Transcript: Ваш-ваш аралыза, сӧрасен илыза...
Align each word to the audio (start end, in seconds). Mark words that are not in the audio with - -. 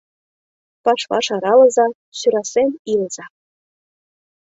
Ваш-ваш 0.83 1.27
аралыза, 1.35 1.85
сӧрасен 2.17 2.69
илыза... 2.91 3.25